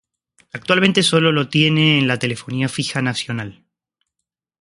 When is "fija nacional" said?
2.69-3.65